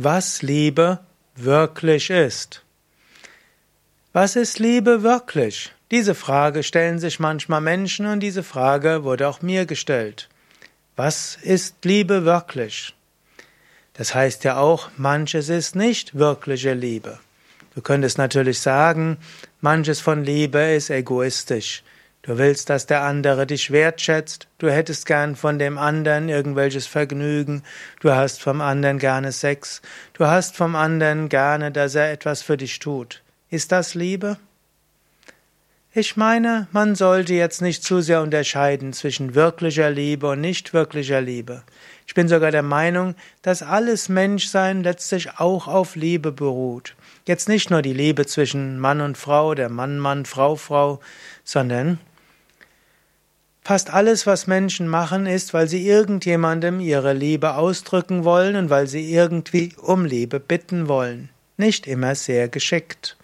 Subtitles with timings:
[0.00, 1.00] was Liebe
[1.34, 2.62] wirklich ist.
[4.12, 5.72] Was ist Liebe wirklich?
[5.90, 10.28] Diese Frage stellen sich manchmal Menschen und diese Frage wurde auch mir gestellt.
[10.94, 12.94] Was ist Liebe wirklich?
[13.94, 17.18] Das heißt ja auch, manches ist nicht wirkliche Liebe.
[17.74, 19.16] Du könntest natürlich sagen,
[19.60, 21.82] manches von Liebe ist egoistisch.
[22.22, 27.62] Du willst, dass der andere dich wertschätzt, du hättest gern von dem anderen irgendwelches Vergnügen,
[28.00, 29.80] du hast vom anderen gerne Sex,
[30.14, 33.22] du hast vom anderen gerne, dass er etwas für dich tut.
[33.50, 34.36] Ist das Liebe?
[35.94, 41.20] Ich meine, man sollte jetzt nicht zu sehr unterscheiden zwischen wirklicher Liebe und nicht wirklicher
[41.20, 41.62] Liebe.
[42.06, 46.94] Ich bin sogar der Meinung, dass alles Menschsein letztlich auch auf Liebe beruht.
[47.26, 51.00] Jetzt nicht nur die Liebe zwischen Mann und Frau, der Mann, Mann, Frau, Frau,
[51.42, 51.98] sondern
[53.68, 58.86] Fast alles, was Menschen machen, ist, weil sie irgendjemandem ihre Liebe ausdrücken wollen und weil
[58.86, 61.28] sie irgendwie um Liebe bitten wollen.
[61.58, 63.18] Nicht immer sehr geschickt.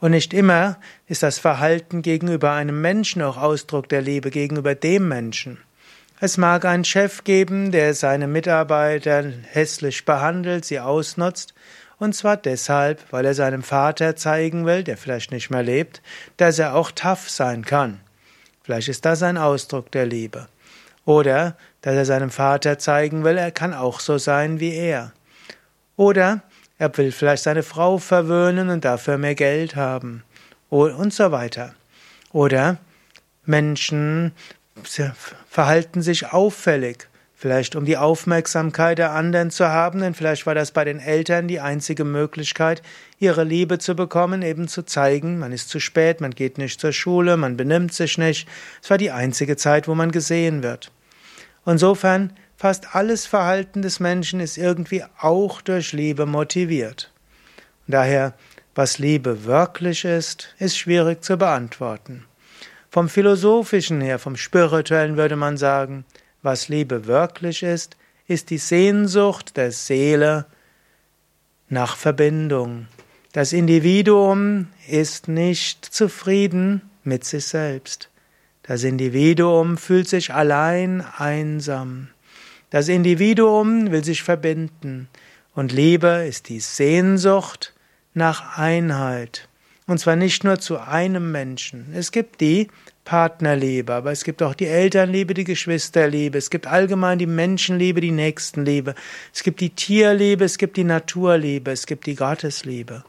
[0.00, 0.78] Und nicht immer
[1.08, 5.58] ist das Verhalten gegenüber einem Menschen auch Ausdruck der Liebe gegenüber dem Menschen.
[6.20, 11.52] Es mag einen Chef geben, der seine Mitarbeiter hässlich behandelt, sie ausnutzt,
[11.98, 16.00] und zwar deshalb, weil er seinem Vater zeigen will, der vielleicht nicht mehr lebt,
[16.38, 18.00] dass er auch tough sein kann.
[18.66, 20.48] Vielleicht ist das ein Ausdruck der Liebe.
[21.04, 25.12] Oder, dass er seinem Vater zeigen will, er kann auch so sein wie er.
[25.94, 26.42] Oder
[26.76, 30.24] er will vielleicht seine Frau verwöhnen und dafür mehr Geld haben.
[30.68, 31.76] Und so weiter.
[32.32, 32.78] Oder
[33.44, 34.32] Menschen
[35.48, 37.06] verhalten sich auffällig.
[37.46, 41.46] Vielleicht um die Aufmerksamkeit der anderen zu haben, denn vielleicht war das bei den Eltern
[41.46, 42.82] die einzige Möglichkeit,
[43.20, 46.90] ihre Liebe zu bekommen, eben zu zeigen, man ist zu spät, man geht nicht zur
[46.90, 48.48] Schule, man benimmt sich nicht.
[48.82, 50.90] Es war die einzige Zeit, wo man gesehen wird.
[51.64, 57.12] Insofern, fast alles Verhalten des Menschen ist irgendwie auch durch Liebe motiviert.
[57.86, 58.34] Daher,
[58.74, 62.24] was Liebe wirklich ist, ist schwierig zu beantworten.
[62.90, 66.04] Vom philosophischen her, vom spirituellen würde man sagen,
[66.42, 67.96] was Liebe wirklich ist,
[68.28, 70.46] ist die Sehnsucht der Seele
[71.68, 72.88] nach Verbindung.
[73.32, 78.10] Das Individuum ist nicht zufrieden mit sich selbst.
[78.62, 82.08] Das Individuum fühlt sich allein einsam.
[82.70, 85.08] Das Individuum will sich verbinden.
[85.54, 87.74] Und Liebe ist die Sehnsucht
[88.12, 89.48] nach Einheit.
[89.86, 91.92] Und zwar nicht nur zu einem Menschen.
[91.94, 92.68] Es gibt die
[93.06, 98.10] Partnerliebe, aber es gibt auch die Elternliebe, die Geschwisterliebe, es gibt allgemein die Menschenliebe, die
[98.10, 98.94] Nächstenliebe,
[99.32, 103.04] es gibt die Tierliebe, es gibt die Naturliebe, es gibt die Gottesliebe.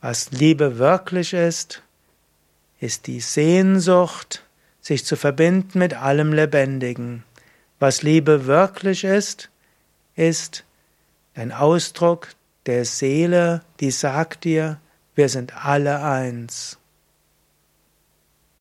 [0.00, 1.82] Was Liebe wirklich ist,
[2.78, 4.44] ist die Sehnsucht,
[4.80, 7.24] sich zu verbinden mit allem Lebendigen.
[7.80, 9.50] Was Liebe wirklich ist,
[10.14, 10.64] ist
[11.34, 12.28] ein Ausdruck
[12.66, 14.78] der Seele, die sagt dir,
[15.14, 16.78] wir sind alle eins.